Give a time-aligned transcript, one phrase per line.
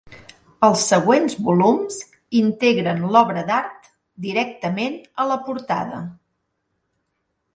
[0.67, 1.97] Els següents volums
[2.39, 3.91] integren l'obra d'art
[4.27, 6.03] directament a la portada.